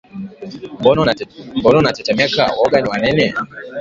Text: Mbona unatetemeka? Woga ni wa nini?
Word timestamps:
Mbona 1.59 1.79
unatetemeka? 1.81 2.43
Woga 2.59 2.77
ni 2.81 2.89
wa 2.91 2.97
nini? 3.01 3.27